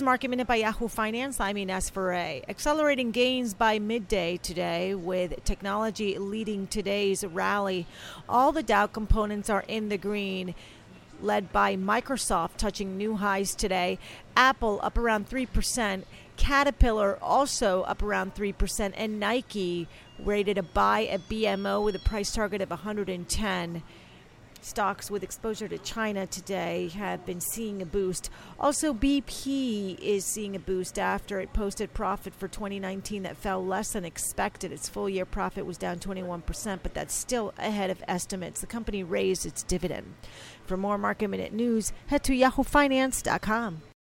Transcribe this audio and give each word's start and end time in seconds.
is 0.00 0.04
Market 0.04 0.28
Minute 0.28 0.46
by 0.46 0.56
Yahoo 0.56 0.88
Finance. 0.88 1.40
I'm 1.40 1.58
Ines 1.58 1.90
Ferre. 1.90 2.40
Accelerating 2.48 3.10
gains 3.10 3.52
by 3.52 3.78
midday 3.78 4.38
today 4.38 4.94
with 4.94 5.44
technology 5.44 6.16
leading 6.16 6.66
today's 6.68 7.22
rally. 7.22 7.86
All 8.26 8.50
the 8.50 8.62
Dow 8.62 8.86
components 8.86 9.50
are 9.50 9.62
in 9.68 9.90
the 9.90 9.98
green 9.98 10.54
led 11.20 11.52
by 11.52 11.76
Microsoft 11.76 12.56
touching 12.56 12.96
new 12.96 13.16
highs 13.16 13.54
today, 13.54 13.98
Apple 14.34 14.80
up 14.82 14.96
around 14.96 15.28
3%, 15.28 16.04
Caterpillar 16.38 17.18
also 17.20 17.82
up 17.82 18.02
around 18.02 18.34
3%, 18.34 18.94
and 18.96 19.20
Nike 19.20 19.86
rated 20.24 20.56
a 20.56 20.62
buy 20.62 21.04
at 21.04 21.28
BMO 21.28 21.84
with 21.84 21.94
a 21.94 21.98
price 21.98 22.32
target 22.32 22.62
of 22.62 22.70
110. 22.70 23.82
Stocks 24.62 25.10
with 25.10 25.22
exposure 25.22 25.68
to 25.68 25.78
China 25.78 26.26
today 26.26 26.88
have 26.88 27.24
been 27.24 27.40
seeing 27.40 27.80
a 27.80 27.86
boost. 27.86 28.30
Also, 28.58 28.92
BP 28.92 29.98
is 29.98 30.24
seeing 30.24 30.54
a 30.54 30.58
boost 30.58 30.98
after 30.98 31.40
it 31.40 31.52
posted 31.54 31.94
profit 31.94 32.34
for 32.34 32.46
2019 32.46 33.22
that 33.22 33.38
fell 33.38 33.64
less 33.64 33.92
than 33.92 34.04
expected. 34.04 34.70
Its 34.70 34.88
full 34.88 35.08
year 35.08 35.24
profit 35.24 35.64
was 35.64 35.78
down 35.78 35.98
21%, 35.98 36.80
but 36.82 36.92
that's 36.92 37.14
still 37.14 37.54
ahead 37.58 37.88
of 37.88 38.02
estimates. 38.06 38.60
The 38.60 38.66
company 38.66 39.02
raised 39.02 39.46
its 39.46 39.62
dividend. 39.62 40.14
For 40.66 40.76
more 40.76 40.98
market 40.98 41.28
minute 41.28 41.54
news, 41.54 41.92
head 42.08 42.22
to 42.24 42.32
yahoofinance.com. 42.32 43.82